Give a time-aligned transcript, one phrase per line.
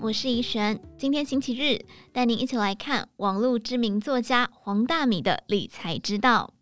[0.00, 0.80] 我是怡璇。
[0.96, 6.52] 今天星期日，带您一起来看网络知名作家黄大米的理财之道。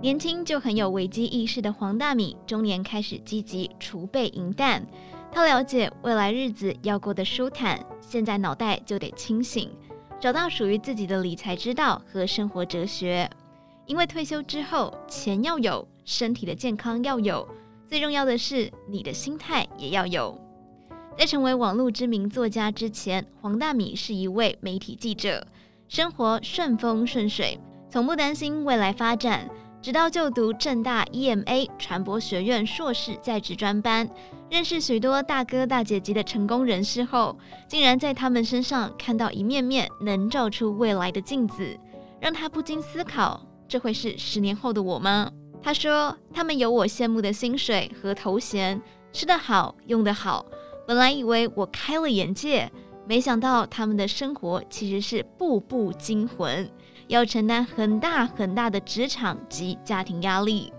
[0.00, 4.86] 年轻就很有危机意识的黄大米，中年开始积极储备银弹。
[5.32, 9.70] 他了解未来日子要过得舒坦，现在脑袋就得清醒，
[10.20, 13.28] 找到属于自己的理财之道和生活哲学。
[13.86, 15.86] 因为退休之后，钱要有。
[16.04, 17.44] 身体的健康要有，
[17.86, 20.36] 最重要的是你的心态也要有。
[21.16, 25.46] 在成为网络知名作家之前，黄大米是一位媒体记者，
[25.88, 29.48] 生活顺风顺水，从不担心未来发展。
[29.80, 34.08] 直到就读正大 EMA 传播学院硕士在职专班，
[34.50, 41.78] 认识许多大哥大姐级的成功人士后，竟然在他们身上看到一面面能照出未来的镜子，
[42.20, 45.30] 让他不禁思考：这会是十年后的我吗？
[45.62, 48.80] 他说：“他们有我羡慕的薪水和头衔，
[49.12, 50.46] 吃得好，用得好。
[50.86, 52.70] 本来以为我开了眼界，
[53.04, 56.70] 没想到他们的生活其实是步步惊魂，
[57.08, 60.72] 要承担很大很大的职场及家庭压力。”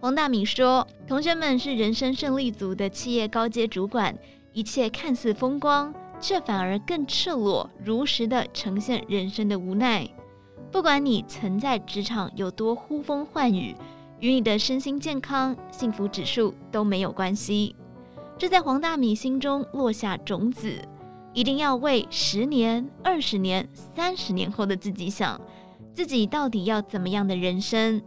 [0.00, 4.16] 黄大米说：“同学们是人生胜利组的企业高阶主管，
[4.54, 10.08] 一切看似风光，却反而更赤裸、如实地呈现人生的无奈。
[10.72, 13.76] 不管你曾在职场有多呼风唤雨。”
[14.22, 17.74] 与你的身心健康、幸福指数都没有关系。
[18.38, 20.80] 这在黄大米心中落下种子，
[21.34, 25.40] 一定要为十年、二十年、三十年后的自己想，
[25.92, 28.00] 自己到底要怎么样的人生。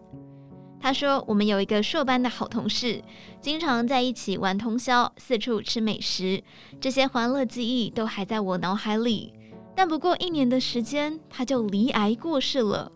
[0.80, 3.04] 他说：“我们有一个硕班的好同事，
[3.42, 6.42] 经常在一起玩通宵，四处吃美食，
[6.80, 9.34] 这些欢乐记忆都还在我脑海里。
[9.76, 12.90] 但不过一年的时间，他就罹癌过世了。”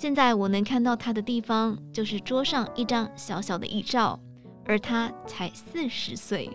[0.00, 4.18] 现在我能看到他的地方，就是桌上一张小小的遗照，
[4.64, 6.48] 而他才四十岁。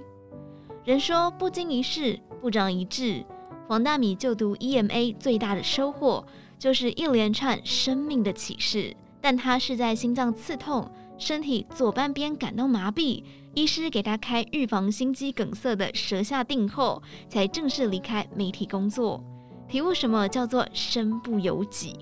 [0.84, 3.24] 人说不经一事不长一智，
[3.68, 6.26] 黄大米就读 EMA 最大的收获
[6.58, 8.98] 就是一连串生命的启示。
[9.22, 13.24] 但他是在心脏刺痛、身体左半边感到麻痹，
[13.54, 19.24] 医师给他开预防心肌梗塞的舌下定后，才正式离开媒体工作，
[19.70, 21.96] 体悟什么叫做身不由己。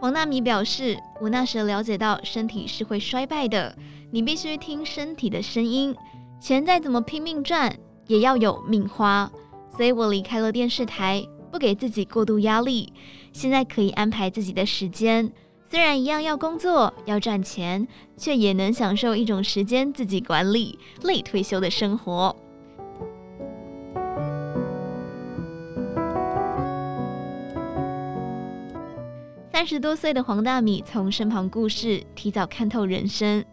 [0.00, 3.76] 黄大米表示：“我那时了解到身体是会衰败的，
[4.10, 5.94] 你必须听身体的声音。
[6.40, 7.70] 钱再怎么拼命赚，
[8.06, 9.30] 也要有命花。
[9.76, 11.22] 所以我离开了电视台，
[11.52, 12.90] 不给自己过度压力。
[13.34, 15.30] 现在可以安排自己的时间，
[15.70, 22.34] 虽然一样要工作要赚钱，却也能享受一种时间自己管理、累退休的生活。”
[29.60, 33.44] 三十多岁的黄大米从身旁故事提早看透人生，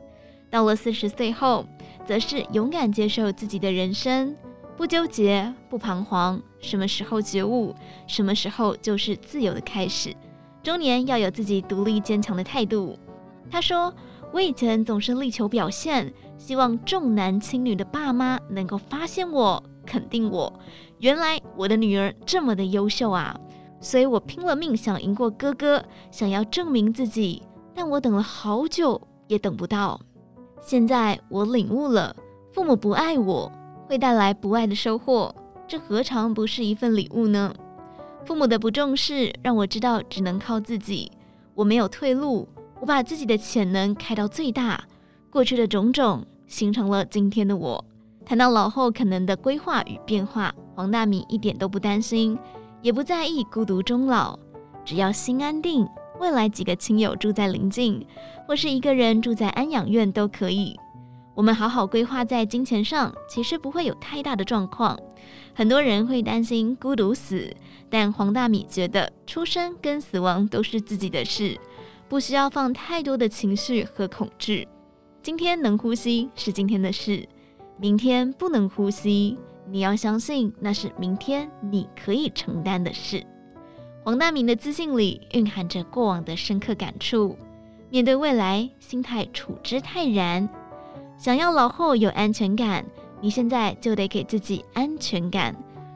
[0.50, 1.66] 到了四十岁后，
[2.06, 4.34] 则是勇敢接受自己的人生，
[4.78, 6.41] 不纠结，不彷徨。
[6.62, 7.75] 什么时候觉悟，
[8.07, 10.16] 什么时候就是自由的开始。
[10.63, 12.97] 中年要有自己独立坚强的态度。
[13.51, 13.94] 他说
[14.31, 20.57] ：“我以前总是力求表现，希望重男轻女的爸妈能够发现我，肯定我。
[21.00, 23.38] 原来我的女儿这么的优秀啊！”
[23.80, 27.44] 所以我拼了命想赢过哥哥，想要证明自己，
[27.74, 30.00] 但我等了好久也等不到。
[30.62, 32.16] 现在我领悟了，
[32.52, 33.52] 父母不爱我
[33.88, 35.34] 会带来不爱的收获，
[35.68, 37.54] 这何尝不是一份礼物呢？
[38.26, 41.12] 父母的不重视让我知道只能靠自己，
[41.54, 42.48] 我没有退路，
[42.82, 44.84] 我把自己的潜能开到最大。
[45.30, 47.86] 过去的种种形成了今天的我。
[48.26, 52.38] 谈到老后可能的规划与变化，黄大米一点都不担心。
[52.88, 54.40] 也不在意孤独终老，
[54.86, 55.86] 只要心安定，
[56.22, 58.08] 未来几个亲友住在邻近，
[58.48, 60.74] 或是一个人住在安养院都可以。
[61.36, 64.98] 我们好好规划在金钱上，其实不会有太大的状况。
[65.53, 67.53] 很多人会担心孤独死，
[67.90, 71.60] 但黄大米觉得出生跟死亡都是自己的事，
[72.07, 74.66] 不需要放太多的情绪和恐惧。
[75.22, 77.28] 今天能呼吸是今天的事，
[77.78, 79.38] 明天不能呼吸。
[79.69, 83.22] 你要相信，那是明天你可以承担的事。
[84.04, 87.38] 黄大明的自信里蕴含着过往的深刻感触，
[87.90, 90.48] 面对未来，心态处之泰然。
[91.18, 92.86] 想要老后有安全感，
[93.19, 95.54] 你现在就得给自己安全感，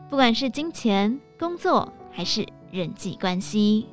[0.09, 3.87] 不管是金钱、工作还是人际关系。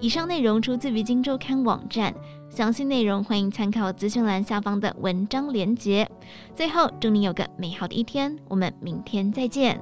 [0.00, 2.12] 以上内容出自于《金周刊》网站。
[2.54, 6.06] 详细内容欢迎参考资讯栏下方的文章连接。
[6.54, 9.80] 最后，祝你有个美好的一天，我们明天再见。